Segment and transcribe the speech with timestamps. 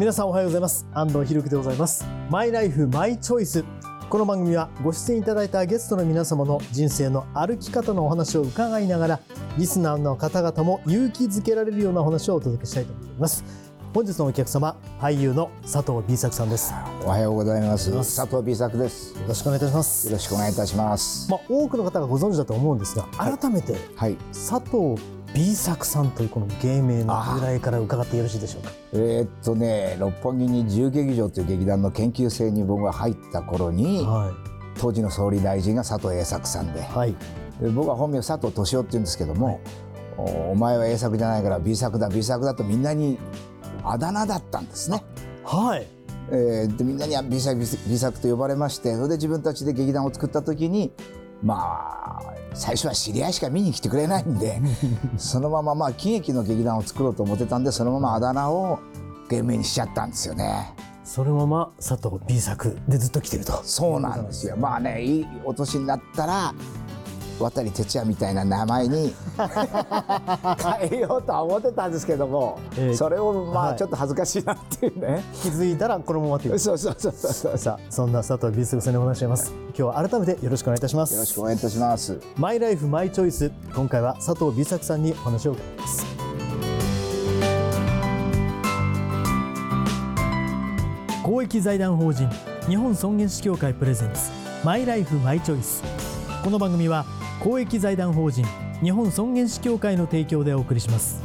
[0.00, 0.86] 皆さんおはようございます。
[0.94, 2.06] 安藤博樹でございます。
[2.30, 3.66] マイライフマイチョイス
[4.08, 9.20] この番組はご出演いただいたゲストの皆様の人生の歩き方のお話を伺いながら
[9.58, 13.44] リスナーの方々も勇気づけられるようなお話をお届けしたいと思います。
[13.92, 16.72] 本日のお客様俳優の佐藤 B 作さんです。
[16.72, 17.92] よおはようございます。
[17.92, 19.12] 佐藤 B 作です。
[19.20, 20.10] よろしくお願いいたします。
[20.10, 21.30] ろしくお願いいたします。
[21.30, 24.16] まあ多くの方がご存知だと思うんですが改めてはい。
[24.32, 24.98] 佐藤
[25.34, 28.72] B 作さんというこの芸名の由来から伺ってよろしいでしょうか？
[28.92, 34.34] えーっとね六本木に自由劇場という劇団の研究生に僕が入った頃には
[34.78, 36.80] 当時の総理大臣が佐藤栄作さんで。
[36.80, 37.14] いはい。
[37.60, 39.60] で僕は本名佐藤俊夫って言うんですけども、
[40.16, 43.18] おお前は A 作じゃないから B 作だ B 作だとみんなに
[43.84, 45.04] あだ名だったんですね。
[45.44, 45.86] はい。
[46.32, 50.92] えーでみんなに B 作 B 作と呼ばれましてそれで自分たちで劇団を作った時に
[51.42, 52.22] まあ
[52.54, 54.60] 最初は知り合いしか見に来てくれないんで
[55.16, 58.78] そのまままあ喜劇の劇団を作ろうと思ってたんでそのままあだ名を
[59.28, 60.74] 芸名にしちゃったんですよね。
[61.04, 64.56] そのまま佐藤 B 作でずっと来てるとそうなんですよ。
[64.56, 66.54] まあねいいお年になったら
[67.40, 69.14] 渡哲也みたいな名前に
[70.80, 73.72] 変えようとは思ってたんですけども、えーそれをまはい。
[73.72, 75.22] あちょっと恥ずかしいなっていうね。
[75.42, 77.58] 気づいたらこのままというそうそうそうそう。
[77.58, 79.52] さあそんな佐藤 B 作さんにお話しします。
[79.68, 81.14] 今日は改めてよろしくお願いいたします。
[81.14, 82.18] よろしくお願いいたします。
[82.36, 86.06] マイライフマイチョイス今回は佐藤 B 作さんにお話を伺います。
[91.22, 92.28] 公益財団法人
[92.68, 94.30] 日本尊厳死協会プレゼンツ
[94.64, 95.82] マイライフマイチョイス
[96.42, 97.04] この番組は
[97.40, 98.44] 公益財団法人
[98.82, 101.22] 日本尊厳死協会の提供でお送りします。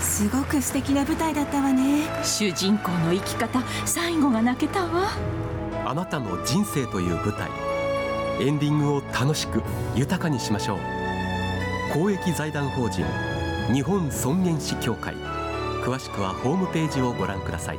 [0.00, 2.04] すごく素敵な舞台だったわね。
[2.22, 5.10] 主人公の生き方最後が泣けたわ。
[5.84, 7.50] あなたの人生という舞台。
[8.40, 9.62] エンディングを楽しく
[9.94, 10.78] 豊かにしましょう。
[11.92, 13.04] 公益財団法人
[13.72, 15.14] 日本尊厳死協会。
[15.84, 17.78] 詳しくはホームページをご覧ください。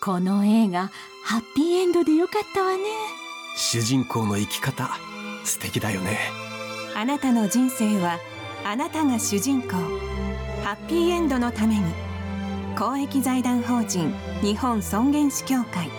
[0.00, 0.90] この映画
[1.24, 2.82] ハッピーエンドでよかったわね。
[3.56, 4.90] 主人公の生き方
[5.44, 6.18] 素敵だよね。
[6.94, 8.18] あなたの人生は
[8.64, 9.68] あなたが主人公。
[10.62, 11.84] ハッピーエンドのために
[12.78, 15.90] 公益財団法人日本尊厳死協会。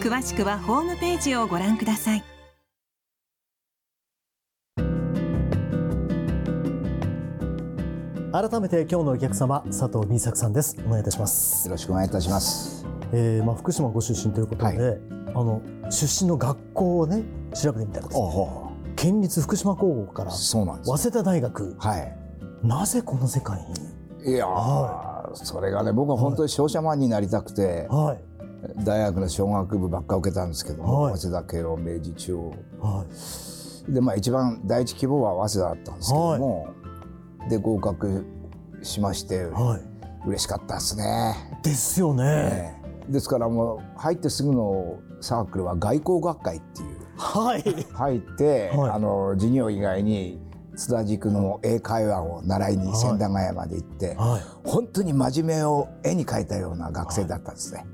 [0.00, 2.24] 詳しくはホームページをご覧ください
[8.32, 10.76] 改めて今日のお客様佐藤 B 作さんです。
[10.86, 11.66] お願いいたします。
[11.66, 12.86] よろしくお願いいたします。
[13.12, 15.00] えーまあ、福島ご出身ということで、はい。
[15.30, 15.60] あの
[15.90, 17.24] 出身の学校をね
[17.60, 18.20] 調べてみたらです。
[18.94, 20.96] 県立福島高校からそうなんですよ。
[20.96, 21.74] 早稲田大学。
[21.80, 22.16] はい。
[22.62, 23.66] なぜこの世界
[24.22, 24.34] に？
[24.34, 28.84] いやー、はそれがね僕は本当に商社マンになりたくて、はい。
[28.84, 31.18] 大学の商学部ばっか受けたんですけども、はい。
[31.18, 32.54] 早稲田慶応明治中央。
[32.80, 33.04] は
[33.88, 33.92] い。
[33.92, 36.68] でまあ一番第一希望は早稲田だったんですけども、
[37.48, 38.24] で合格
[38.82, 39.90] しましてはい。
[40.26, 41.34] 嬉しかったですね。
[41.62, 42.76] ですよね、え
[43.08, 43.12] え。
[43.12, 46.98] ですからもう入ってすぐのサークルは外交学会っていう。
[47.16, 47.62] はい。
[47.92, 48.90] 入って、はい。
[48.90, 50.38] あの授業以外に
[50.76, 54.68] 津田塾の英会話を習いに千駄ヶ谷まで行って、はい。
[54.68, 57.86] 本当に真面目を絵に描いたような学生だったんですね。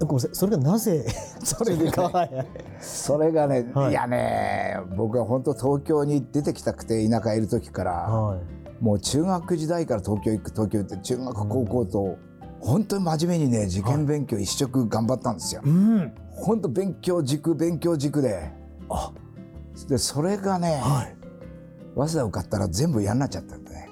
[0.00, 1.06] ごめんなさいそれがなぜ？
[1.44, 1.92] それがね。
[2.12, 2.46] はい。
[2.80, 3.90] それがね、はい。
[3.90, 12.18] い、やね僕は本当東京に出てきたくて田舎にいる時から、はいもう中学時代から東京行く東京行って中学高校と、
[12.60, 15.62] 本当に真面目にね受験勉強一色頑張ったんですよ。
[15.64, 16.14] うん。
[16.30, 18.50] 本当勉強軸勉強軸で。
[18.88, 19.12] あ。
[19.88, 21.16] でそれがね、はい。
[21.94, 23.88] 早稲田受かったら全部嫌になっちゃったんでね。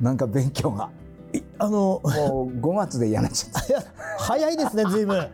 [0.00, 0.90] なんか勉強が。
[1.34, 2.00] いあの。
[2.02, 3.82] もう5月で嫌になっちゃっいや
[4.18, 5.16] 早いですね随分。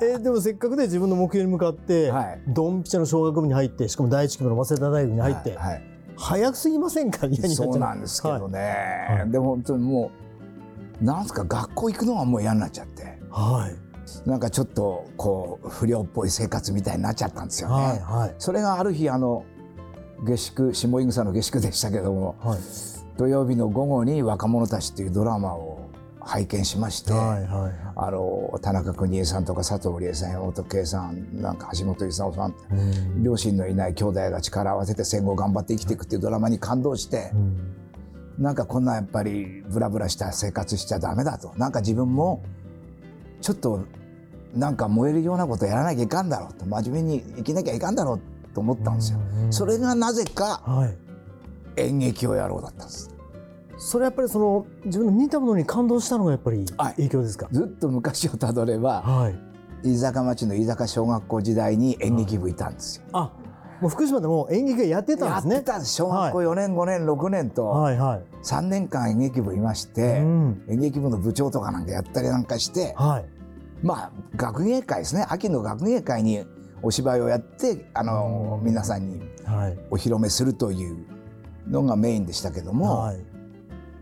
[0.00, 2.42] えーでもせっかくで自分の目標に向かって、はい。
[2.48, 5.91] ドンピシャの小学部に入ってしかも第一期部の早稲田大学にた入って、はい
[6.22, 7.26] 早すぎませんか？
[7.26, 9.30] 嫌になっちゃそうなんですけどね、はい。
[9.30, 10.12] でも本当にも
[11.00, 13.18] うなんすか学校行くのがもう嫌になっちゃって。
[13.30, 14.28] はい。
[14.28, 17.74] なんかちょっとこう不良っぽい生活みたいになっちゃったんですよね。
[17.74, 18.34] はいはい。
[18.38, 19.44] それがある日あの
[20.24, 22.58] 下宿下井草の下宿でしたけどもはい。
[23.18, 25.90] 土曜日の午後に「若者たち」っていうドラマを
[26.26, 33.22] 拝見しまして、はいはいあの田中邦衛さんとか佐藤理恵さん山本圭さんなんか橋本勲さんうん。
[33.22, 37.76] 両親のいない兄弟が力を合わせて戦後頑張って生きていくっていうドラマに感動してう、ん。
[38.38, 41.52] なんかこんなやっぱりブラブラした生活しちゃダメだと。
[41.56, 42.42] なんか自分も
[43.40, 43.84] ちょっと
[44.54, 46.64] なんか燃えるようなことやらなきゃいかんだろうと。
[46.64, 48.20] 真面目に生きなきゃいかんだろう
[48.54, 49.18] と思ったんですよ。
[49.44, 49.52] うん。
[49.52, 50.96] それがなぜかはい。
[51.76, 53.11] 演劇をやろうだったんです。
[53.84, 56.94] それやっぱりその自分の見たものに感動したのがやっぱりはい。
[56.94, 59.34] 影響ですか、ずっと昔をたどればはい。
[59.82, 63.06] 飯坂町の飯坂小学校時代に演劇部いたんですよ。
[63.12, 63.32] あ
[63.80, 65.56] もう福島でも演劇がやってたんやですね。
[65.56, 65.76] ってた。
[65.78, 68.24] んです小学校4年、5年6年とはいはい。
[68.44, 70.62] 3年間演劇部いまして、うん。
[70.68, 73.24] 演劇部の部長とかなんかやったりなんかしてはい。
[73.82, 75.26] まあ学芸会ですね。
[75.28, 76.46] 秋の学芸会に
[76.82, 78.64] お芝居をやってあのうん。
[78.64, 79.78] 皆さんにはい。
[79.90, 81.04] お披露目するという
[81.66, 83.31] のがメインでしたけども、はい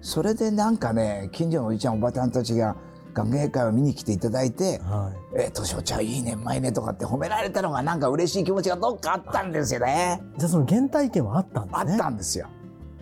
[0.00, 2.76] それでなんかね近所のおじちゃんおばちゃんたちが
[3.12, 10.23] 学芸会を見に来ていただいてはい「え年おちゃんいいねうまいね」とかって褒められたのがなんか嬉しい気持ちがどっかあったんですよね。
[10.38, 11.93] じゃあその原体験はあったんですね。
[11.93, 12.47] あったんですよ。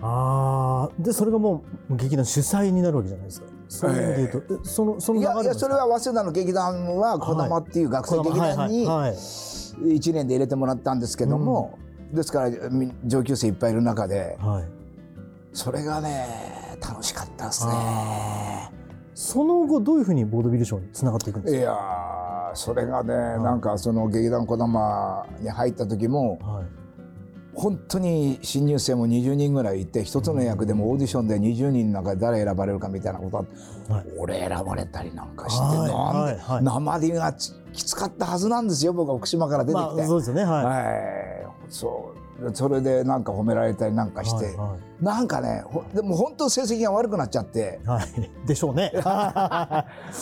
[0.00, 3.46] ああでそれがもう劇団主催になるわけじゃないですか。
[3.68, 8.96] そういう意味で言うと、えそのそのいやいやそれは早稲田の劇団は児玉っていう学生劇団にはい。
[8.96, 9.10] はい。
[9.10, 9.14] はい。
[9.14, 11.78] 1年で入れてもらったんですけども、
[12.12, 14.64] ですからみ上級生いっぱいいる中ではい。
[15.52, 18.78] それがね楽しかったですあね。
[19.14, 26.66] その後どういうふうにボードビル賞につながっていくんですいやーそれがね、なんかその劇団児玉に入った時もかはい。
[27.54, 33.44] 本当に新入生も20人ぐらいいて一つの役でもオーディションで20人の中で誰選ばれるかみたいなこと
[33.90, 34.04] あはい。
[34.16, 35.74] 俺選ばれたりなんかして、は
[36.60, 39.96] いなんで、はいがつきつかったはずなんですよ僕は福島から出てきて。
[39.96, 42.17] まあそうですよねはい、はい、そう
[42.54, 47.80] それでなんか褒められたりなんかして、はなんかねほでも本当成績が悪くなっちゃって。
[47.84, 47.98] い、はい。
[47.98, 48.92] はい、でしょうね。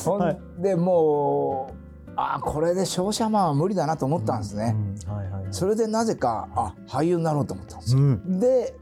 [0.05, 0.63] ほんはい。
[0.63, 4.75] でもうあこれで商社マンは無理だなと思ったんですね、
[5.07, 5.53] うんはいはいはい。
[5.53, 8.41] それでなぜかあ俳優になろうと思ったんですよ、うん。
[8.41, 8.75] で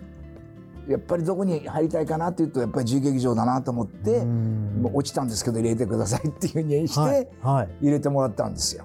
[0.89, 4.23] やっぱりどこに入りたいかなっていうとやっぱり自由劇場だなと思って、
[4.93, 7.69] 落ちたんですけど入れてくださいっていうふうにして、はいはい。
[7.87, 8.85] 入れてもらったんですよ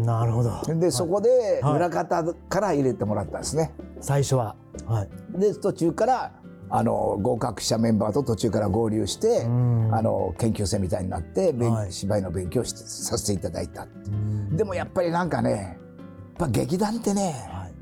[0.00, 0.60] なるほど。
[0.80, 1.76] でそこではい。
[1.76, 4.56] 裏方から入れてもらったんですね、最初は。
[4.86, 5.08] はい。
[5.38, 6.32] で途中から
[6.70, 9.94] あの合格したメンバーと途中から合流して、うん。
[9.94, 11.92] あの研究生みたいになって、勉はい。
[11.92, 13.86] 芝居の勉強をしてさせていただいた。
[14.06, 14.56] うん。
[14.56, 17.74] でもやっぱりなんかねやっぱ劇団ってねはい。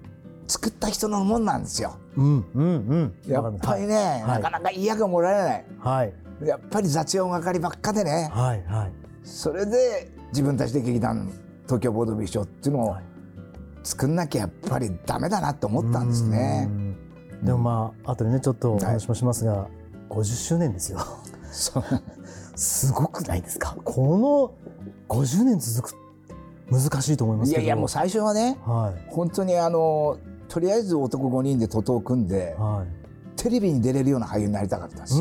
[0.48, 1.96] 作った人のもんなんですよ。
[2.16, 3.14] うんうんうん。
[3.26, 4.42] やっぱりね、はい。
[4.42, 5.64] なかなかいい役もらえない。
[5.78, 6.14] はい。
[6.44, 8.92] やっぱり雑用係ばっかでねはいはい。
[9.22, 11.30] それで自分たちで劇団
[11.72, 13.04] 東京ボードビー賞っていうのをはい。
[13.82, 16.68] 作んなきゃやっぱりダメだなと思ったんですね。
[16.68, 16.70] う。
[16.70, 16.96] ん。
[17.42, 19.68] でもまあ後でねちょっとお話もしますが、
[20.10, 20.98] 50周年ですよ。
[22.54, 23.74] すごくないですか？
[23.84, 24.54] こ
[25.08, 25.96] の50年続く
[26.70, 27.62] 難しいと思いますけど。
[27.62, 33.01] いやいやもう最初はねは本当にあのとりあえず男5人で徒党を組んでいはい
[33.42, 35.20] テレビに出れるような俳優になりたかったんです。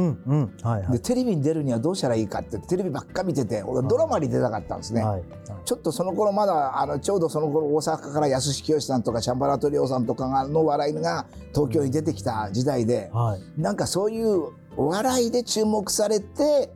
[0.91, 5.03] でテレビに出るにはどうしたらいいかってテレビばっか見てて俺ドラマに出たかったんですね。
[5.03, 5.23] はい。
[5.65, 13.61] ちょっとその頃まだあのちょうどその頃大阪から安志清さんとかチャンバラトリオさんとかがの笑いが東京に出てきた時代ではい。
[13.61, 16.71] なんかそういうお笑いで注目されて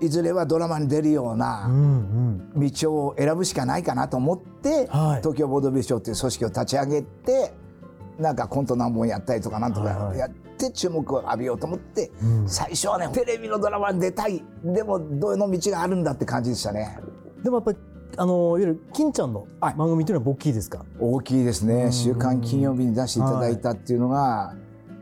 [0.00, 2.52] いずれはドラマに出るよううなん。
[2.54, 4.86] 道を選ぶしかないかなと思って
[5.18, 7.52] 東京ボードビー賞っていう組織を立ち上げて
[8.18, 10.30] なんかコント何本やったりとかなんとかやっ
[10.68, 12.48] て注目を浴びようと思ってうん。
[12.48, 14.42] 最初はねテレビのドラマに出たい。
[14.64, 16.98] でもどの道があるんだって感じでしたね。
[17.42, 17.78] でもやっぱり
[18.16, 19.74] あのいわゆる金ちゃんのはい。
[19.74, 20.84] 番組というのは大きいですか？
[21.00, 21.84] 大きいですね。
[21.84, 24.54] うん「週刊金曜日」に出していただいたっていうのが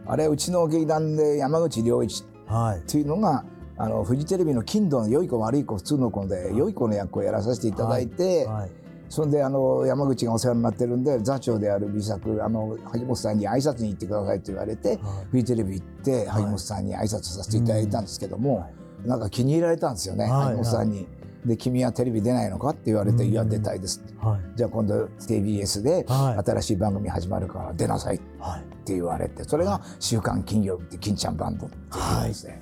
[0.06, 2.78] あれうちの劇団で山口良一はい。
[2.78, 3.44] っていうのが
[3.76, 8.70] あのフジテレビの金土の良い子悪い子普通の子で良い子の役をやらさせていただいて、はい
[9.10, 14.98] それであの山口がお世話になってるんで座長である美作あの萩本さんに挨拶に行ってくださいって言われて、はい。
[15.32, 21.08] フジテレビ行って萩本さんに挨拶させていただいたんですけども、うんなんか気に入られたんですよね、はい萩本さんに。
[21.44, 23.30] で「君はテレビ出ないのか?」って言われて「うん。
[23.30, 24.40] いや出たいです」はい。
[24.56, 26.44] じゃあ今度 TBS ではい。
[26.50, 28.64] 新しい番組始まるから出なさいってはい。
[28.86, 32.60] 言われてそれが「週刊金曜日」って金ちゃんバンドっていうのですね。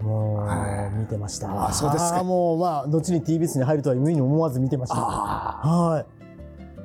[0.00, 1.68] もはう見てました。
[1.68, 2.22] あそうですか。
[2.22, 4.96] もうまあ後に TBS に入るとは夢に思わず見てました。
[4.96, 6.06] あはい。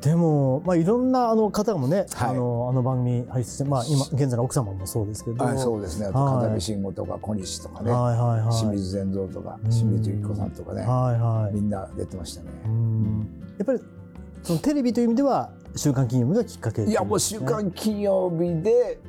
[0.01, 2.29] でも、まあ、いろんなあの方もね、はい。
[2.31, 6.07] あのあの番組輩出して、まあ、今現在の奥様もそうですけど、あそうですね。
[6.07, 8.57] 片見慎吾とか小西とかね、はいはいはい。
[8.57, 9.71] 清水善三とかうん。
[9.71, 10.87] 清水由紀子さんとかね、はい
[11.19, 11.55] はい。
[11.55, 12.49] みんな出てましたね。
[12.65, 13.27] うん。
[13.57, 13.79] やっぱり
[14.43, 18.99] そのテレビという意味では週刊金曜日がきっかけ、いやもう「週刊金曜日」で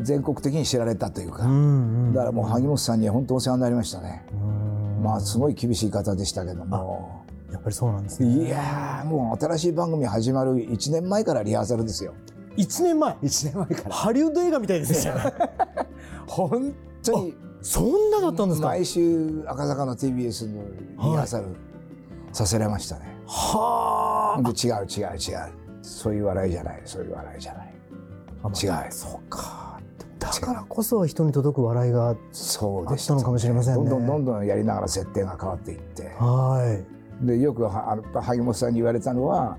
[0.00, 4.24] 全国的に知られたというか、うんうん、だからもう萩本さんには本当お世話になりましたね。
[4.32, 4.36] う
[5.00, 7.24] んまあすごい厳しい方でしたけども。
[7.52, 8.46] やっぱりそうなんですね。
[8.46, 12.12] いやーもう新しい番組始まる1年前からリハーサルですよ。
[12.56, 13.94] 一年前？1年前から。
[13.94, 15.14] ハリウッド映画みたいですね。
[16.26, 16.74] 本
[17.04, 18.68] 当にそんなだったんですか？
[18.68, 21.46] 毎週赤坂の TBS のリハーサル
[22.32, 23.16] させられましたね。
[23.26, 27.74] はほんで違う違う違うそういう笑いじゃないそういう笑いじゃない
[28.42, 28.48] あ。
[28.84, 29.75] 違うそうか。
[30.32, 30.64] だから。
[30.68, 33.90] こそ人に届く笑いがあったのかもしれませんね。
[33.90, 36.08] どんどんどんどんやりながら設定が変わっていって。
[36.18, 36.82] は
[37.22, 37.26] い。
[37.26, 39.56] でよくは萩本さんに言われたのは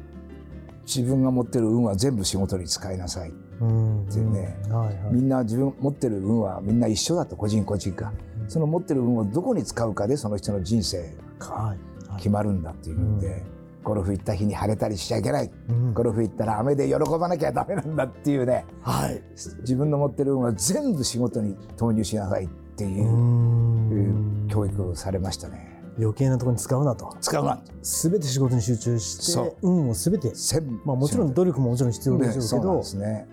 [0.85, 4.19] 自分が持ってる運は全部仕事に使いなさいうんって。
[4.19, 4.71] いうねうん。
[4.73, 5.13] はいはい。
[5.13, 8.11] みんな自分持ってる運はみんな一緒だと個人個人が。
[8.47, 11.75] その持ってる運をどこに使うかでその人の人生が
[12.17, 13.43] 決まるんだっていうんで、
[13.87, 15.49] ゴルフ行った日に晴れたりしちゃいけない。
[15.69, 15.93] うん。
[15.93, 18.65] ゴルフ行ったら雨で喜ばなきゃダメなんだっていうね。
[18.81, 19.23] はい。
[19.61, 24.47] 自分の持ってる運は全部仕事に投入しなさいっていうう、ん。
[24.49, 25.81] 教育をされましたね。
[25.97, 27.15] 余計なところに使うなと。
[27.21, 27.61] 使うな。
[27.81, 29.45] すべて仕事に集中しそう。
[29.51, 32.41] て運をすべて全部まあもちろん努力ももちろん必要でしょうけど。
[32.41, 33.27] そうなんですね。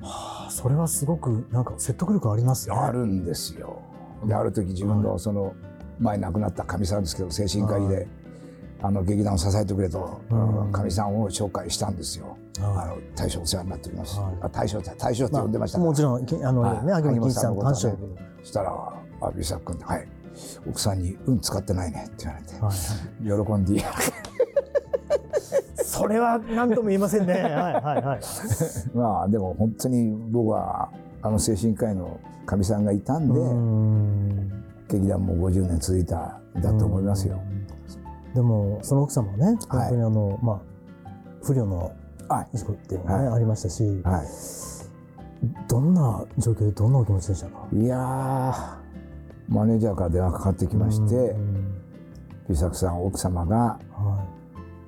[0.00, 2.76] はあそれはすごくなんか説得力ありますね。
[2.76, 3.82] あるんですよ。
[4.24, 5.54] である時自分のその
[5.98, 8.08] 前亡くなったかみさんですけど精神科医はで
[8.80, 10.34] あの劇団を支えてくれとう
[10.68, 10.72] ん。
[10.72, 12.36] かみさんを紹介したんですよ。
[12.60, 14.18] あはの大将お世話になっております。
[14.20, 14.34] はい。
[14.42, 15.90] あ大将って大将って呼んでましたから。
[15.90, 16.86] もちろんきあのはい。
[16.86, 17.96] ね秋元金さんの短そ
[18.44, 18.70] したら
[19.20, 20.08] 「あ美作君はい。
[20.68, 22.52] 奥さんに運使ってないね」って言われて。
[22.54, 22.62] はい。
[23.36, 23.84] はい喜んで
[25.84, 27.32] それは何とも言えませんね。
[27.32, 28.20] はいはいはい。
[28.94, 30.90] まあでも本当に僕は
[31.22, 34.64] あの精神科医のかみさんがいたんで、うん。
[34.88, 37.40] 劇団も50年続いたんだと思いますよ。
[38.38, 41.10] でもその奥様はね本当にあのまあ
[41.42, 41.90] 不慮の
[42.28, 42.56] はい。
[42.56, 44.22] 事故っていうのがねはありましたしは
[45.66, 47.66] どんな状況でどんなお気持ちでしたか？
[47.72, 48.76] い、いやー
[49.48, 51.82] マネージャーから電話かかってきましてうん
[52.48, 53.56] 「美作さん奥様が
[53.90, 54.24] は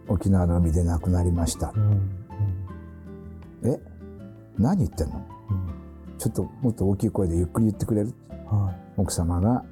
[0.06, 1.70] 沖縄の海で亡くなりました。
[1.70, 2.00] い」うん。
[3.64, 3.80] え？
[4.58, 5.26] 何言ってんの？
[5.50, 6.18] うん。
[6.18, 8.14] ちょっともっと大きい声でゆっくり言ってくれる？
[8.46, 9.64] は奥様が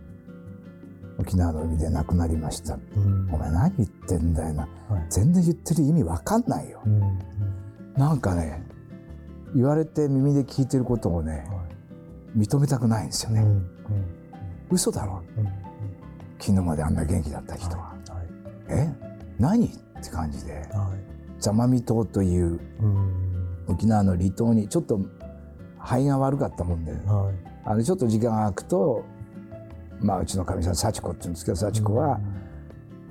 [1.18, 2.74] 沖縄の海で亡くなりました。
[2.74, 3.28] いうん。
[3.34, 4.68] お前何言ってんだよな。
[4.88, 5.06] はい。
[5.10, 6.80] 全然言ってる意味わかんないよ。
[6.86, 7.18] うん
[7.96, 8.64] なんかね
[9.54, 11.44] 言われて耳で聞いてることをね
[12.36, 13.66] 認めたくないんですよね、うんうん
[14.70, 15.22] 嘘だろ。
[15.36, 15.46] うん
[16.38, 18.26] 昨日まであんな元気だった人は、はい
[18.68, 18.88] え？
[19.40, 19.66] 何？
[19.66, 19.70] っ
[20.00, 20.52] て感じで。
[20.52, 21.40] はい。
[21.40, 23.64] 座間味島といううん。
[23.66, 25.00] 沖縄の離島にちょっと
[25.80, 26.92] 肺が悪かったもんで。
[26.92, 27.34] はい。
[27.64, 29.04] あのちょっと時間が空くと
[30.00, 32.20] まあうちのかみさん幸子って言うんですけど幸子は、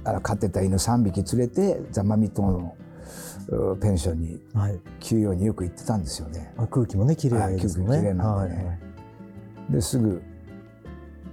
[0.03, 2.75] あの飼ってた犬3匹連れて座間味島の
[3.49, 4.79] うペンションにはい。
[4.99, 6.53] 休養によく行ってたんですよね。
[6.57, 7.97] まあ空気もね綺麗ですね。
[7.97, 8.79] 綺麗なんはいでね
[9.69, 10.21] ですぐ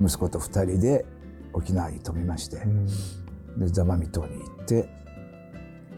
[0.00, 1.04] 息子と2人で
[1.52, 2.86] 沖縄に飛びまして、うん。
[3.58, 4.88] で座間味島に行って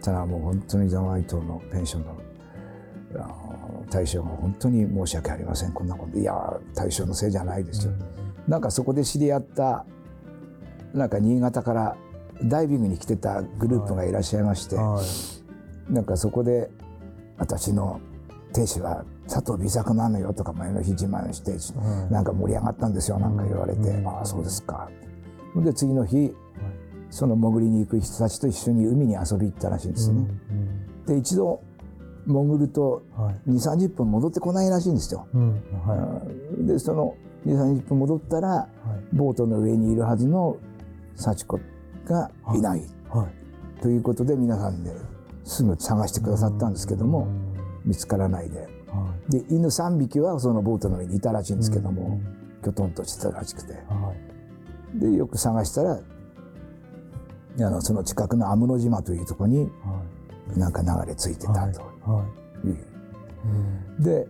[0.02, 2.16] たらもう本当に座間味島のペンションの
[3.14, 5.72] あの大将が本当に申し訳ありません。
[5.72, 6.34] こんなこといや
[6.74, 7.92] 大将のせいじゃないですよ、
[8.48, 9.84] なんかそこで知り合った
[10.94, 11.96] なんか新潟から
[12.42, 15.02] ダイビングに来てたグループがいらっしゃいまして、は
[15.90, 15.92] い。
[15.92, 16.70] なんかそこで
[17.38, 18.00] 私の
[18.52, 22.12] 亭主は佐藤美作なのよとか前の日自慢して、はい。
[22.12, 24.90] なんか盛り上がったんですよなんか言われて、うんああそうですか
[25.56, 26.34] で次の日
[27.10, 30.26] その潜りに行く人たちと一緒に海に遊び行ったらしいんですね、
[31.06, 31.62] で一度
[32.26, 33.50] 潜るとはい。
[33.50, 35.62] 2 3 0分戻ってこないらしいんですよ、うん。
[35.86, 36.20] は
[36.60, 37.14] でその
[37.46, 38.68] 2 3 0分戻ったらいはい。
[39.12, 40.56] ボートの上にいるはずの
[41.14, 41.60] 幸子
[42.04, 42.60] がい。
[42.60, 42.82] ない。
[43.08, 43.28] は
[43.78, 43.82] い。
[43.82, 44.92] ということで皆さんで
[45.44, 47.28] すぐ探してくださったんですけども
[47.84, 48.68] 見つからないで。
[48.88, 52.62] はで犬3匹はそのボートの上にいたらしいんいですけどもうん。
[52.62, 53.74] きょとんとしてたらしくて。
[53.74, 54.12] は
[54.96, 54.98] い。
[54.98, 56.00] でよく探したら
[57.58, 60.02] あのその近くの安室島というところには
[60.56, 62.24] なんか流れ着いてたとは
[62.64, 62.68] い。
[62.68, 62.70] い。
[62.72, 62.76] う。
[63.98, 64.00] う。
[64.00, 64.26] んで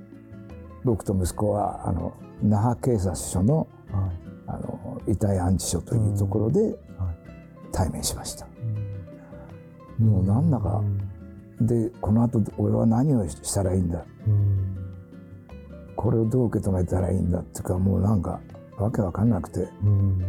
[0.85, 2.12] 僕と息子はあの
[2.43, 4.11] 那覇警察署のはい。
[4.49, 6.75] あの遺体安置所というところではい。
[7.73, 8.47] 対面しました。
[10.00, 10.07] うん。
[10.09, 10.83] もうなんだか
[11.61, 14.05] でこの後俺は何をしたらいいんだ？
[14.26, 14.76] うん。
[15.97, 18.40] これをどう受け止めたらいいんだっていうかもうなんか
[18.78, 19.69] わけわかんなくて。
[19.83, 20.23] うん。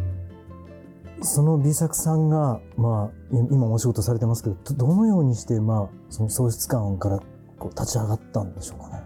[1.20, 7.18] その美作さんが、まあ、い今お仕事されてますけどどどのようにして、まあ、その喪失感から
[7.58, 9.02] こう立ち上がったんでしょうかね？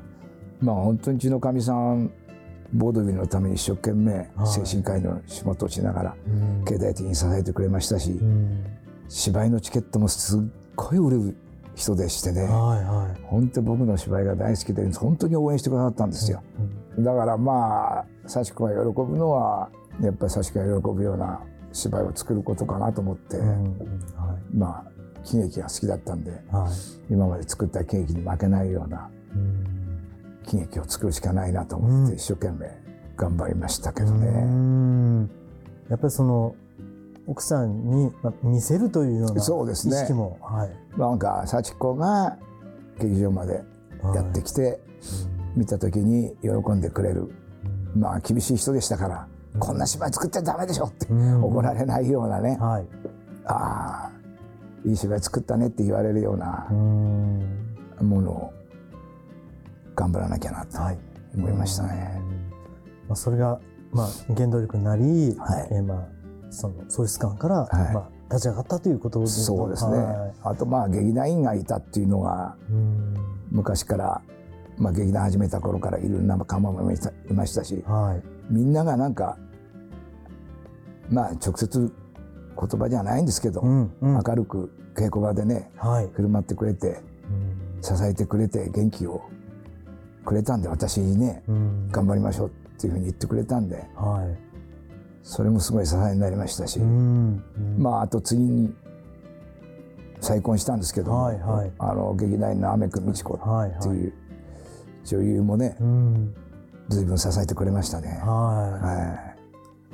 [0.61, 2.13] まあ本当にうちのかみさん
[2.73, 4.47] ボードビルのために一生懸命はい。
[4.47, 6.65] 精神科医の仕事をしながらうん。
[6.65, 8.65] 経済的に支えてくれましたしうん。
[9.09, 10.41] 芝居のチケットもすっ
[10.75, 11.37] ごい売れる
[11.75, 12.43] 人でしてね。
[12.43, 12.51] はい
[12.85, 13.21] はい。
[13.25, 16.43] 本当に僕の芝居が大好きで本当に応援してくださったんですよ。
[16.99, 21.41] だからまあ幸子が喜ぶのはやっぱり幸子が喜ぶような
[21.73, 23.39] 芝居を作ることかなと思って、
[24.55, 24.93] まあ
[25.25, 27.13] 喜劇が好きだったんでいはい。
[27.13, 29.22] 今まで作った喜劇に負けないようなうん
[30.45, 32.17] 喜劇を作るしかないなと思ってうん。
[32.17, 32.71] 一生懸命
[33.17, 34.27] 頑張りましたけどうね。
[34.27, 35.31] ん。
[35.89, 36.55] やっぱりその
[37.27, 39.97] 奥さんにまあ見せるというようなそうですね。
[39.97, 42.37] 意識も、はい、なんか幸子が
[42.99, 43.63] 劇場まで
[44.15, 44.81] やってきて
[45.55, 47.31] 見た時に喜んでくれる。
[47.95, 51.45] まあ厳しい人でしたからこんな芝居作っちゃダメでしょってうん。
[51.45, 52.57] 怒られないようなね。
[52.59, 52.87] はい。
[53.45, 54.11] ああ
[54.85, 57.41] いい芝居作ったねって言われるようなうん。
[58.01, 58.53] ものを
[59.95, 60.99] 頑張らなきゃなとはい。
[61.35, 62.21] 思いましたね。
[63.09, 63.61] まあ、それが、
[63.93, 65.69] まあ、原動力になり、はい。
[65.71, 66.07] えーまあ、
[66.51, 67.95] その喪失感から、はい。
[67.95, 70.35] まあ、立ち上がったということですそうですね、はい。
[70.43, 73.15] あとまあ劇団員がいたっていうのがうん。
[73.51, 74.23] 昔から、
[74.79, 78.23] まあ、劇団始めた頃からいる仲間もいたいましたしはい。
[78.51, 79.37] みんながなんか
[81.11, 81.93] まあ直接
[82.59, 84.23] 言葉じゃないんですけど、うんうん。
[84.27, 86.09] 明るく稽古場でねはい。
[86.15, 87.03] 振る舞ってくれて
[87.77, 87.83] うん。
[87.83, 89.21] 支えてくれて元気を
[90.25, 91.89] くれたんで私にねうん。
[91.91, 92.51] 頑張りましょうっ
[92.81, 94.39] ていうふうに言ってくれたんではい。
[95.23, 97.77] それもすごい支えになりましたし、うんうん。
[97.79, 98.75] まああと次に
[100.21, 101.73] 再婚したんですけども、はいはい。
[101.79, 104.13] あの劇団員の雨久美智子っていう
[105.05, 106.35] 女優もねうん。
[106.89, 108.21] 随分支えてくれましたね。
[108.23, 108.33] は
[108.81, 109.37] は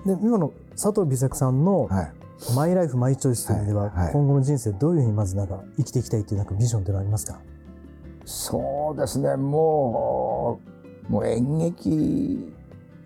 [0.04, 0.08] い。
[0.08, 2.12] で今の佐藤美作さんのい、はい、
[2.56, 4.12] 「マイライフマイチョイス」という意味では、はいはい。
[4.12, 7.38] 今後の人生どういうふうにまずなんか生きていきたいというなんかビジョンというのはありますか？
[8.28, 9.36] そうですね。
[9.36, 10.60] も
[11.08, 12.52] うもう演劇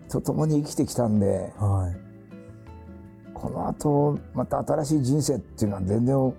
[0.09, 3.33] と共に生きてきたんではい。
[3.33, 6.35] この後また新しい人生っていうのは全然考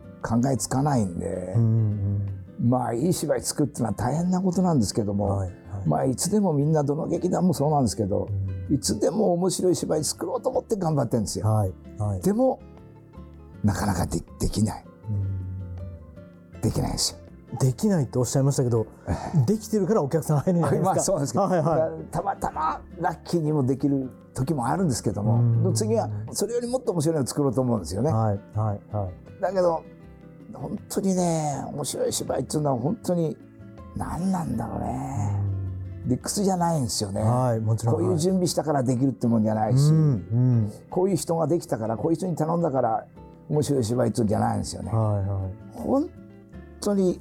[0.52, 2.28] えつかないんでう、ん
[2.62, 5.88] まあいい芝居作るってのは大変なことなんですけども、うんはいはい。
[5.88, 8.28] まあいつでもみんなどの劇団もそうなんですけど
[8.70, 11.46] いつでも面白い芝居作ろうと思って頑張ってるんですよ。
[11.46, 12.20] はいはい。
[12.20, 12.60] でも
[13.62, 14.84] なかなかでできない。
[15.08, 15.12] う
[16.58, 16.60] ん。
[16.60, 17.23] できないんですよ。
[17.60, 18.86] できないとおっしゃいましたけど
[19.46, 20.94] できてるからお客さん入るんじゃないですか？
[20.94, 28.10] まあそうですけど、はいはたまたまラッキーにもできる時もあるんですけどうもん次はそれよりもっと面白いのを作ろうと思うんですよね。
[28.10, 29.40] いはいはいはい。
[29.40, 29.82] だけど
[30.52, 33.36] 本当にね面白い芝居っていうのは本当に
[33.96, 35.40] 何なんだろうね。
[36.06, 37.22] 理屈じゃないんですよね。
[37.22, 37.94] はいもちろん。
[37.94, 39.96] こういう準備したからできるってもんじゃないし、うんう
[40.66, 40.72] ん。
[40.90, 43.06] こういう人ができたからこういう人に頼んだから
[43.48, 44.90] 面白い芝居っていうんじゃないんですよね。
[44.90, 45.82] はいはい。
[45.82, 46.10] 本
[46.80, 47.20] 当に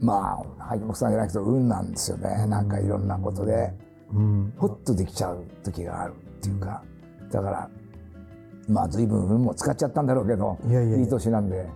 [0.00, 2.46] まあ萩本さんじゃなくて運なんですよね。
[2.46, 3.72] なんかいろんなことで。
[4.12, 4.52] うん。
[4.56, 6.82] ほっとできちゃう時があるっていうか。
[7.30, 7.70] だから
[8.68, 11.68] まあ随分運も使っちゃったんだろうけどいやい年なんで。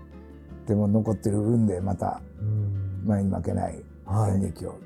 [0.66, 3.02] でも残ってる運でまたうん。
[3.06, 4.32] 前に負けないはい。
[4.32, 4.76] 演劇を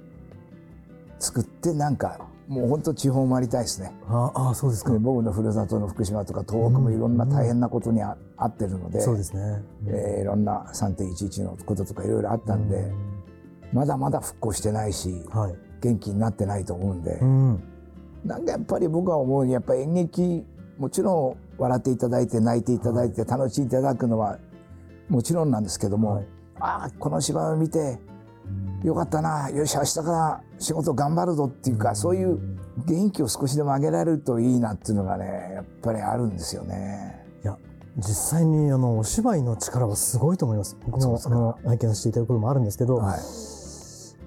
[1.20, 3.92] 作ってなんかもう本当地方回りたいですね。
[4.08, 4.92] ああそうですか。
[4.92, 9.62] で僕のふるさとの福島とか東北もいろんな大変なことにああってるので、そうですね。
[9.86, 12.90] えーいろんな3.11のこととかいろいろあったんで、
[13.72, 15.54] まだまだ復興してないしはい。
[15.80, 17.62] 元気になってないと思うんで、うん。
[18.24, 20.44] なんかやっぱり僕は思うにやっぱり演劇
[20.78, 24.38] もちろん笑っていただいて泣いていただいて楽しんでいただくのは
[25.08, 26.26] もちろんなんですけども、はい。
[26.60, 27.98] ああこの芝居を見て
[28.82, 32.38] よかったなよし明日から仕事頑張るぞっていうか、そういう
[32.86, 37.24] 元気を少しでも上げられるといいなっていうのがねやっぱりあるんですよね。
[37.44, 37.56] いや
[37.96, 38.02] 実
[38.38, 40.76] 際にあのお芝居の力はすごいと思います。
[40.86, 43.18] 僕もあの拝見させていただくこともあるんですけど、はい、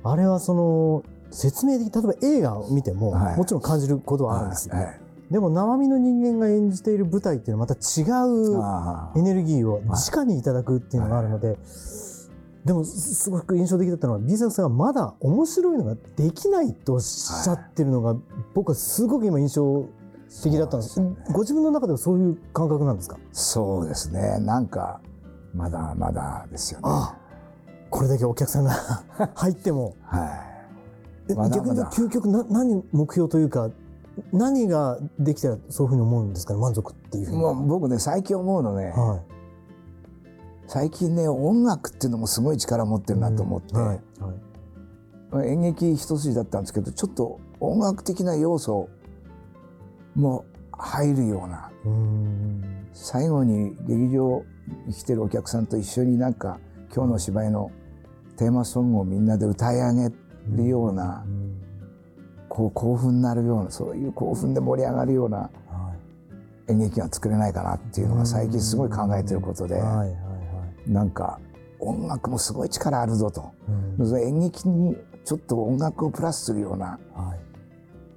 [0.03, 3.37] あれはその説明的例えば映画を見ても、はい。
[3.37, 4.85] もちろん感じることはあるんですよ、はい。
[4.85, 4.99] はい。
[5.31, 11.57] でも生身の人間が演じている舞台っていうのはまた違うあエネルギーを直にいただくっていうのがあるので、
[12.65, 18.15] でもすすごく印象的だったのは B 作さんがまだ面白いのができないとおっしゃってるのが、
[18.53, 19.85] 僕はすごく今印象
[20.43, 21.15] 的だったんですね。
[21.31, 23.17] ご自分の中ではそういう感覚なんですか？
[23.31, 24.37] そうですね。
[24.39, 24.99] なんか
[25.53, 26.89] まだまだですよね。
[27.91, 28.71] あこれだけお客さんが
[29.35, 29.95] 入っても。
[30.01, 31.31] はい。
[31.31, 31.55] えまだまだ。
[31.57, 33.69] 逆に言うと究極な何目標というか
[34.31, 36.59] 何ができたらそういうふうに思うんですかね？
[36.59, 37.37] 満足っていうふうに。
[37.37, 39.21] もう僕ね最近思うのね、は
[40.67, 43.85] 最近ね音楽っていうのもすごい力を持ってい、るなと思って、はい。
[43.87, 43.99] はい。
[45.31, 48.89] まあ演劇一筋だったんですけどちょっと音楽的な要素
[50.15, 51.69] も入るような。
[52.93, 54.43] 最後に劇場
[54.85, 56.59] に来てるお客さんと一緒になんか
[56.93, 57.71] 今日の芝居の
[58.41, 60.11] テーマソングをみんなで歌い上げ
[60.49, 61.41] るような、うん
[62.49, 65.49] こう興奮になるようなそういう興奮で盛り上がるようなは
[66.67, 66.71] い。
[66.73, 69.81] 演劇が作れないかなっていうのが最近すごい考えてることで、
[70.85, 71.39] なんか
[71.79, 73.53] 音楽もすごい力あるぞと、
[74.17, 77.39] 演劇にちょっと音楽をプラスするようなはい。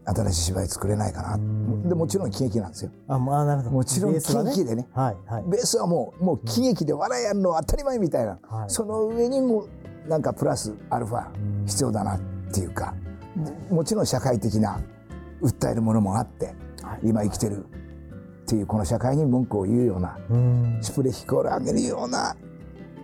[0.06, 1.88] 新しい芝居作れないかな、うん。
[1.88, 2.90] でもちろん喜劇なんですよ。
[3.06, 3.70] あまあなるほど。
[3.70, 4.88] もちろん喜劇でね。
[5.48, 8.70] ベースはもうもう喜劇で笑いやるのは当たり前みたいな、はい。
[8.70, 9.68] その上にも
[10.09, 12.21] なんかプラスアルファうん必要だなっ
[12.53, 12.95] ていうか、
[13.71, 14.81] もちろん社会的な
[15.40, 17.09] 訴えるものもあって、はい。
[17.09, 17.64] 今生きてる
[18.45, 22.37] っていうこの社会に文句を言うようなうんシュプレヒコール上げるような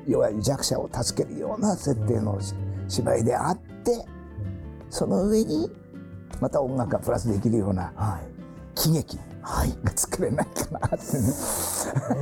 [0.06, 2.54] 弱い弱者を助けるような設定のし
[2.88, 4.04] 芝居であって
[4.90, 5.70] その上に
[6.40, 8.30] また音楽がプラスできるようなはい。
[8.74, 9.22] 喜劇が
[9.96, 11.00] 作れないかなってね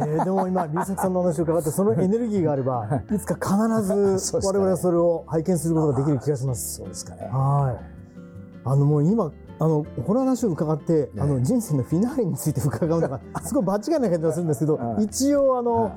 [0.05, 6.77] えー、でも今龍崎さんの話を伺ってそのエネルギーがあればいつか必ず 我々はそれを拝見することができる気がします。
[6.77, 7.29] そうですかね。
[7.33, 7.85] はい。
[8.65, 15.91] あのもう今あのこの話を伺って、あの人生のフィナーレについて伺うのが すごい場違いな感じがするんですけど、はい一応あの、は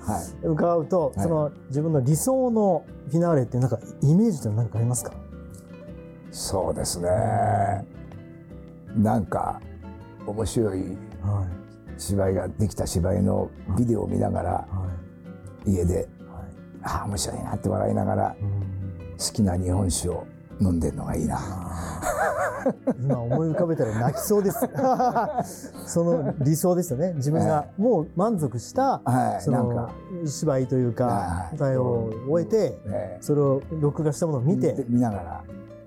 [0.43, 0.47] い。
[0.47, 5.11] 伺うと、はいその自分の理想のフィナーレっていうなんかイメージって何かありますか？
[6.31, 7.09] そうですね。
[8.97, 9.61] なんか
[10.25, 11.45] 面白いは
[12.01, 14.67] 芝居ができた芝居のビデオを見ながら
[15.65, 16.07] 家ではい。
[16.83, 18.71] ああ面白いなって笑いながらうん
[19.21, 20.25] 好きな日本酒を
[20.59, 21.39] 飲んでるのがいいな。
[22.99, 24.67] 今思い浮かべたら泣きそうです。
[25.85, 27.13] その理想ですよね。
[27.13, 29.41] 自分がもう満足した、はい。
[29.41, 29.93] そのなんか、
[30.25, 35.43] 芝居というかはい舞台を終えて、ね、それを録画したものを見て、見ながら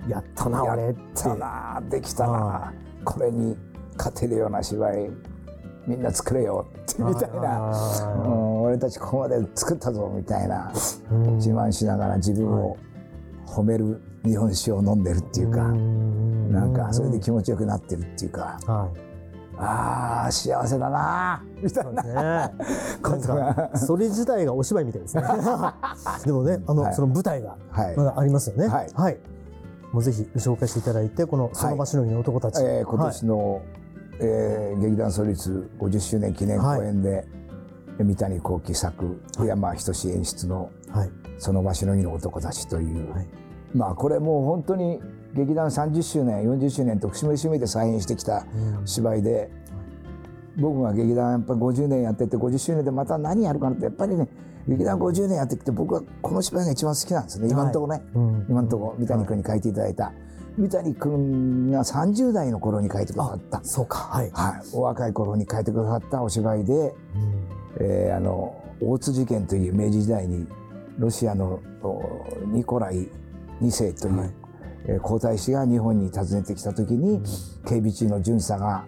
[0.09, 1.01] やったな俺って。
[1.15, 2.73] さなできたはな
[3.05, 3.57] これに
[3.97, 5.11] 勝てるような芝居
[5.87, 10.73] みんな作れよってみたいな、あうん、俺たちここまで作ったぞみたいな。
[10.73, 11.37] ーうん。
[11.37, 12.77] 自慢しながら自分を
[13.47, 16.53] 褒める日本酒を飲んでるっていうか、ん。
[16.53, 19.01] なんかそれで気持ちよくなってるっていうか、はい。
[19.57, 22.49] ああ幸せだなみたいな。
[22.49, 22.53] ね。
[23.77, 25.23] それ自体がお芝居みたいですね。
[26.25, 26.95] でもね、あの、はい。
[26.95, 28.69] その舞台がはい、まだありますよね。
[28.69, 29.19] はい。
[29.93, 32.65] もうぜひ紹介していただいて、このその場しのぎの男たち。
[32.65, 33.63] えー今年の、
[34.21, 37.27] えー劇団創立50周年記念公演で、
[37.99, 41.11] 三谷幸喜作山仁志演出のはい。
[41.39, 43.29] 「その場しのぎの男たち」という、はい。
[43.75, 45.01] まあこれもう本当に
[45.35, 48.45] 劇団30周年40周年と節目節目で再演してきた
[48.81, 48.87] うん。
[48.87, 49.51] 芝居で、
[50.57, 54.29] 僕が劇団やっぱ50年やってて50周年でまた何やるかなってやっぱりね
[54.69, 57.49] 劇団50年やってきて僕はこの芝居が一番好きなんですね。
[57.49, 58.47] 今のところね、うん。
[58.49, 60.13] 今のところ三谷君に書いていただいた、
[60.57, 63.99] 三谷君が30代の頃に書いてくださった、そうか。
[63.99, 64.31] はい。
[64.33, 66.95] はい、お若い頃に書いてくださったお芝居で、うん。
[67.81, 70.47] えーあの大津事件という明治時代に
[70.99, 72.03] ロシアのお
[72.47, 73.09] ニコライ
[73.63, 74.31] 2世という、はい。
[74.87, 77.21] えー皇太子が日本に訪ねてきた時に、
[77.67, 78.85] 警備中の巡査が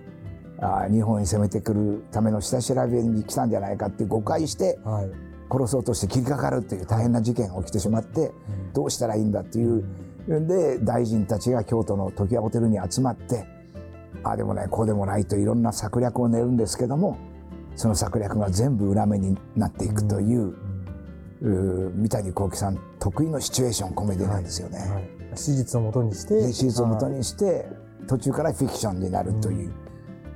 [0.60, 5.10] あー日本に攻めてくるための下調べに来たんじゃないかって誤解してはい。
[5.48, 8.32] 殺そうとして切りかかるという大変な事件が起きてしまって、
[8.72, 9.84] どうしたらいいんだっていう、
[10.26, 13.46] で大臣たちが京都の常盤ホテルに集まって
[14.24, 17.18] ああでもないこうでもないといろんな策略を練るんですけども
[17.76, 20.54] その策略が全部裏目になっていくという,、
[21.42, 24.78] うー三谷幸喜さん得意のシチュエーションコメディなんですよね。
[24.78, 25.08] はい。
[25.34, 26.34] 史実をもとにして。
[26.34, 27.68] で史実をもとにして
[28.08, 29.70] 途中からフィクションになるという。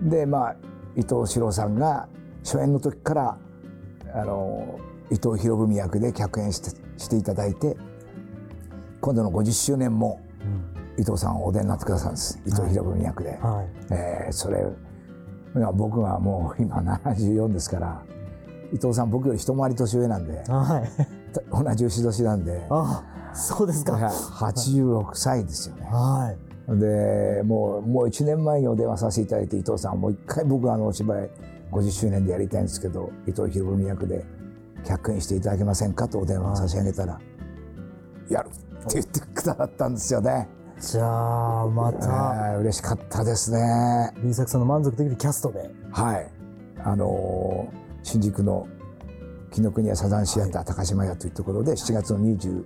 [0.03, 0.57] でまあ
[0.97, 2.09] 伊藤四郎さんが
[2.45, 3.39] 初演の時から
[4.15, 4.79] あの
[5.11, 7.77] 伊藤博文役で客演してしていただいて
[9.01, 10.21] 今度の50周年も
[10.99, 13.39] 伊藤さんお出になってくださるんです伊藤博文役で。
[13.41, 13.69] はい。
[13.91, 14.65] えーそれ
[15.75, 18.03] 僕はもう今74ですから
[18.73, 20.91] 伊藤さん僕より一回り年上なんではい。
[21.51, 23.03] 同じ牛年なんであ、
[23.35, 23.93] そうですか。
[23.95, 25.87] はい86歳ですよね。
[25.91, 26.51] はい。
[26.79, 31.31] でもうもう1年前にお電話させていただいて伊藤さんもう一回僕はあのお芝居
[31.73, 34.25] 50周年でやりたいんですけど伊藤博文役で
[34.85, 37.19] 客演していただけませんかとお電話を差し上げたら
[38.31, 40.49] 「やる!」って言ってくださったんですよね。
[40.81, 44.15] じゃあ、また、はい嬉しかったですね。
[44.23, 45.71] リーサクさんの満足できるキャストで。
[45.91, 46.31] はい。
[46.83, 48.67] あのー新宿の
[49.51, 52.65] 紀ノ国屋サザンシアター高島屋というところで7月の21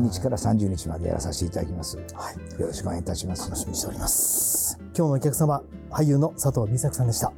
[0.00, 1.96] 日から30日までやらさせていただきます。
[1.96, 2.60] はい。
[2.60, 3.48] よろしくお願いいたします。
[3.48, 4.76] 楽しみにしております。
[4.96, 7.32] 今日のお客様、俳優の佐藤美作さんでした。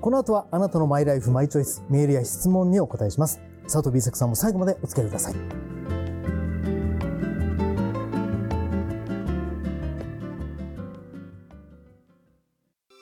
[0.00, 3.40] この後はあなたのマイライフマイチョイス、メールや質問にお答えします。
[3.64, 5.79] 佐藤美作さんも最後までお付き合いください。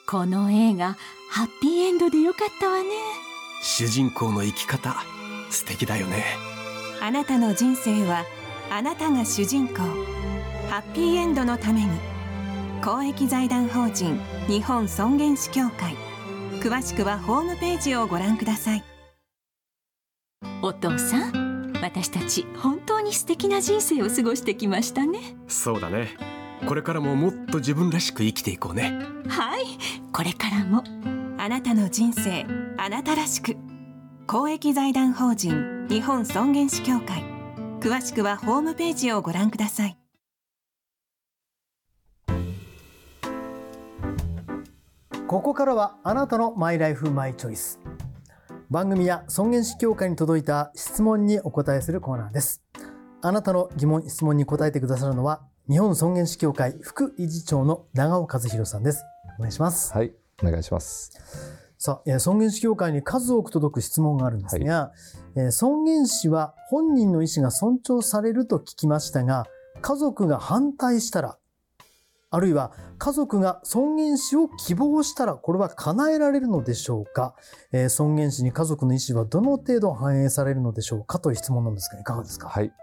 [0.09, 0.97] この映画
[1.29, 2.89] ハッピーエンドでよかったわね。
[3.61, 4.95] 主人公の生き方
[5.51, 6.25] 素敵だよね。
[6.99, 8.25] あなたの人生は
[8.71, 9.75] あなたが主人公。
[10.67, 11.91] ハッピーエンドのために。
[12.83, 15.95] 公益財団法人日本尊厳死協会。
[16.59, 18.83] 詳しくはホームページをご覧ください。
[20.63, 25.19] お父さん私たち本当に素敵な人生を過ごしてきましたね。
[25.47, 28.99] そうだねこれからももっと自分らしく生きていこうね。
[29.27, 29.63] はい。
[30.11, 30.83] これからも。
[31.37, 32.45] あなたの人生
[32.77, 33.55] あなたらしく。
[34.27, 37.23] 公益財団法人日本尊厳死協会。
[37.79, 39.97] 詳しくはホームページをご覧ください。
[45.27, 47.79] ここからはあなたのマイライフマイチョイス。
[48.69, 52.61] 番組や尊厳死協会に届いた質問にお答えするコーナーです。
[53.21, 59.03] あなたの疑問、質問に答えてくださるのは、日本尊厳死協会副理事長の長尾和弘さんです。
[59.37, 59.93] お願いします。
[59.93, 61.11] はい、お願いします。
[61.77, 64.91] さあ、えー尊厳死協会に数多く届く質問があるんですが、
[65.35, 69.45] えー尊厳死は本人の意思が尊重されると聞きましたが、
[69.81, 71.37] 家族が反対したら、
[72.31, 77.35] あるいは家族が尊厳死を希望したら、これは叶えられるのでしょうか、
[77.71, 81.19] えー尊厳死に家族の意思はどの程度反映されるのでしょうか？
[81.19, 82.49] という質問なんですが、いかがですか？
[82.49, 82.73] はい、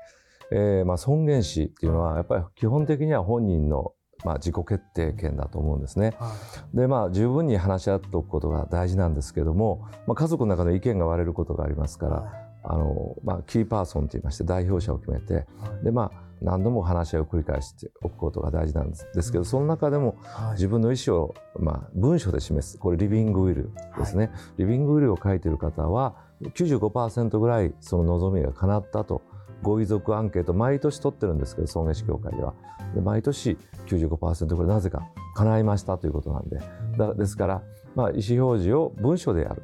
[0.51, 3.93] えーまあ、尊厳死っていうのはやっぱり基本的には本人の、
[4.25, 6.15] まあ、自己決定権だと思うんですね。
[6.19, 6.33] は
[6.75, 6.77] い。
[6.77, 12.33] でまあ十分に話し合っておくことが大事なんですけども、まあ、家族の中で意見が割れることがありますから、は
[12.69, 15.43] あのまあ、キーパーソンといいまして代表者を決めていは
[15.81, 15.85] い。
[15.85, 19.33] で、まあ、何度も話し合いを繰り返しておくことが大事なんです。
[19.33, 19.45] けど、うん。
[19.45, 20.53] その中でもはい。
[20.55, 22.79] 自分の意思を、まあ、文書で示す。
[22.79, 29.23] これリビングウィルですね、リビングウィルを書いている方は95%ぐらいその望みが叶ったと
[29.63, 32.55] ご遺族アンケート毎年取ってるんですけど尊厳死協会では。
[32.95, 36.61] で毎年95%ぐらいなぜか叶いましたということなんで。
[36.97, 37.63] だですから、
[37.95, 39.63] まあ、意思表示を文書でやる。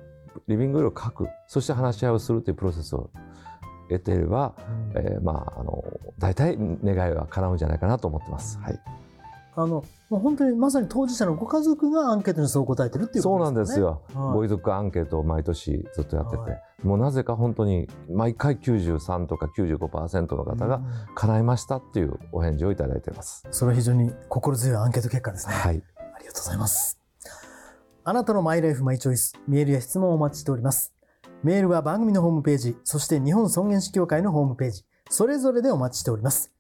[0.49, 1.29] リビングウィルを書く。
[1.47, 3.11] そして話し合いをするというプロセスを
[3.89, 4.55] 得ていれば、
[4.95, 5.03] うん。
[5.03, 5.85] えーまあ、あの
[6.19, 8.59] 大体願いは叶うんじゃないかなと思ってます。
[8.59, 9.02] はい
[9.55, 13.87] あのもう本当にまさに当事者のご家族がアンケートにそう答えてるっていうそうことですよね。
[13.87, 20.85] なんですよ、はいご遺族アンケートを毎年ずっとやってて、はいもうなぜか本当に毎回93とか95%の方がうん
[21.15, 23.47] 叶いましたっていうお返事をいただいています。
[23.53, 25.55] それは非常に心強いアンケート結果ですね。
[25.55, 26.99] はい、ありがとうございます。
[28.05, 30.93] あなたのマイライフマイチョイス、メールや質問をお待ちしております。
[31.45, 36.53] メールは番組のホームページ、そして日本尊厳死協会のホームページ、それぞれでお待ちしております。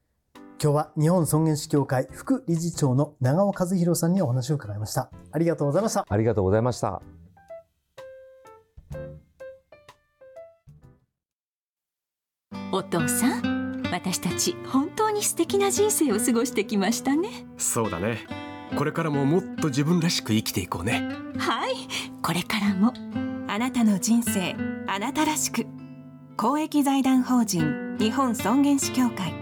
[0.62, 5.10] 今日は日本尊厳死協会副理事長の長尾和弘さんにお話を伺いました。
[5.32, 6.06] ありがとうございました。
[6.08, 7.02] ありがとうございました。
[12.70, 18.20] お父さん私たち本当に素敵な人生を過ごしてきましたねそうだね
[18.78, 21.74] これからももっと自分らしく生きていこうねはい
[22.22, 22.94] これからも
[23.46, 25.66] あなたの人生あなたらしく
[26.38, 29.41] 公益財団法人日本尊厳死協会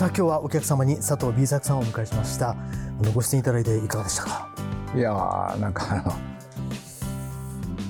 [0.00, 2.56] さあ今日はお客様に佐藤 B 作さんをお迎えしました。
[3.14, 4.48] ご出演いただいていかがでしたか？
[4.96, 5.96] いやーなんかあ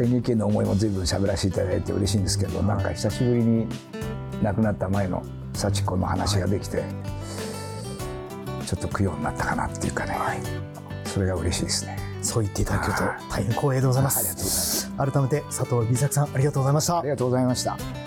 [0.01, 3.69] の演劇への思いも随分喋らせていただいて嬉しいんですけど、なんか久しぶりに
[4.43, 6.83] 亡くなった前の幸子の話ができて、
[8.67, 10.17] ちょっと供養になったかなっていうかね、
[11.05, 11.97] それが嬉しいですね。
[12.23, 14.19] そう言っていただけると大変光栄でございます。
[14.19, 15.13] ありがとうございます。
[15.13, 17.09] 改めて佐藤 B 作さんありがとうございましたあり。
[17.09, 18.00] がとうございました。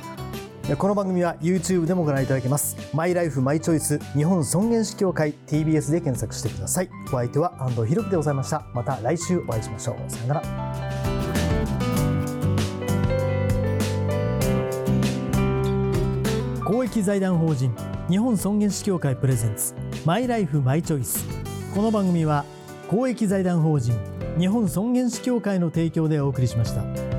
[0.64, 2.78] この番組は YouTube でもご覧いただけます。
[2.96, 6.90] マイライフマイチョイス日本尊厳死協会 TBS で検索してください。
[7.08, 8.66] お相手は安藤博樹でございました。
[8.74, 10.10] また来週お会いしましょう。
[10.10, 10.42] さよなら。
[16.66, 17.76] 公益財団法人
[18.10, 21.26] 日本尊厳死協会プレゼンツマイライフマイチョイス。
[21.76, 22.46] この番組は
[22.88, 24.00] 公益財団法人
[24.40, 27.13] 日本尊厳死協会の提供でお送りしました。